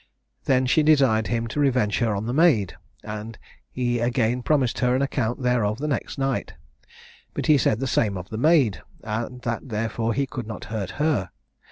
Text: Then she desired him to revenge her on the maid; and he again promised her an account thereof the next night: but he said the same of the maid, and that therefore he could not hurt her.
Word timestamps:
Then 0.45 0.65
she 0.65 0.81
desired 0.81 1.27
him 1.27 1.45
to 1.49 1.59
revenge 1.59 1.99
her 1.99 2.15
on 2.15 2.25
the 2.25 2.33
maid; 2.33 2.75
and 3.03 3.37
he 3.69 3.99
again 3.99 4.41
promised 4.41 4.79
her 4.79 4.95
an 4.95 5.03
account 5.03 5.43
thereof 5.43 5.77
the 5.77 5.87
next 5.87 6.17
night: 6.17 6.55
but 7.35 7.45
he 7.45 7.55
said 7.55 7.79
the 7.79 7.85
same 7.85 8.17
of 8.17 8.29
the 8.29 8.37
maid, 8.39 8.81
and 9.03 9.43
that 9.43 9.69
therefore 9.69 10.15
he 10.15 10.25
could 10.25 10.47
not 10.47 10.65
hurt 10.73 10.89
her. 10.97 11.29